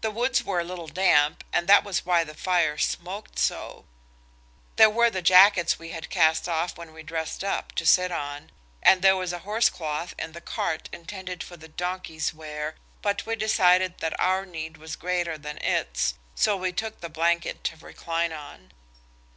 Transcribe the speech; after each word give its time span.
The 0.00 0.12
woods 0.12 0.44
were 0.44 0.60
a 0.60 0.64
little 0.64 0.86
damp, 0.86 1.42
and 1.52 1.66
that 1.68 1.82
was 1.82 2.06
why 2.06 2.22
the 2.22 2.36
fire 2.36 2.78
smoked 2.78 3.36
so. 3.36 3.84
There 4.76 4.88
were 4.88 5.10
the 5.10 5.22
jackets 5.22 5.76
we 5.76 5.88
had 5.90 6.08
cast 6.08 6.48
off 6.48 6.78
when 6.78 6.92
we 6.92 7.02
dressed 7.02 7.42
up, 7.42 7.72
to 7.74 7.84
sit 7.84 8.12
on, 8.12 8.52
and 8.80 9.02
there 9.02 9.16
was 9.16 9.32
a 9.32 9.40
horse 9.40 9.68
cloth 9.70 10.14
in 10.20 10.30
the 10.34 10.40
cart 10.40 10.88
intended 10.92 11.42
for 11.42 11.56
the 11.56 11.66
donkey's 11.66 12.32
wear, 12.32 12.76
but 13.02 13.26
we 13.26 13.34
decided 13.34 13.98
that 13.98 14.20
our 14.20 14.46
need 14.46 14.76
was 14.76 14.94
greater 14.94 15.36
than 15.36 15.58
its, 15.58 16.14
so 16.36 16.56
we 16.56 16.70
took 16.70 17.00
the 17.00 17.08
blanket 17.08 17.64
to 17.64 17.76
recline 17.78 18.32
on. 18.32 18.70